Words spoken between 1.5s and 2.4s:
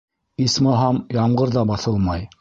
ҙа баҫылмай.